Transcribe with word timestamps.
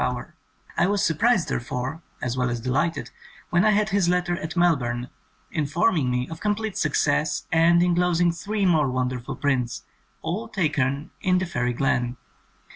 93 0.01 0.01
THE 0.01 0.13
COMING 0.15 0.19
OF 0.19 0.33
THE 0.33 0.73
FAIRIES 0.77 0.87
I 0.87 0.89
was 0.91 1.03
surprised, 1.03 1.49
therefore, 1.49 2.01
as 2.23 2.35
well 2.35 2.49
as 2.49 2.59
de 2.59 2.71
lighted, 2.71 3.11
when 3.51 3.63
I 3.63 3.69
had 3.69 3.89
his 3.89 4.09
letter 4.09 4.35
at 4.35 4.57
Melbourne, 4.57 5.09
informing 5.51 6.09
me 6.09 6.27
of 6.29 6.39
complete 6.39 6.75
success 6.75 7.45
and 7.51 7.83
en 7.83 7.93
closing 7.93 8.31
three 8.31 8.65
more 8.65 8.89
wonderful 8.89 9.35
prints, 9.35 9.83
all 10.23 10.47
taken 10.47 11.11
in 11.21 11.37
the 11.37 11.45
fairy 11.45 11.73
glen. 11.73 12.17